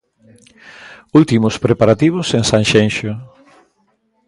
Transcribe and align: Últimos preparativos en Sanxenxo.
Últimos 1.19 1.55
preparativos 1.65 2.27
en 2.37 2.43
Sanxenxo. 2.51 3.11